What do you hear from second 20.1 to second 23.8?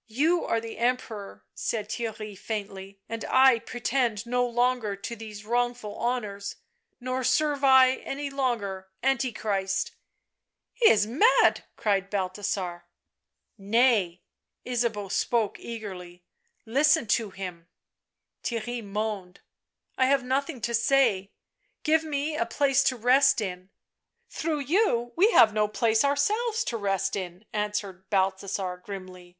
nothing to say— give me a place to rest in.""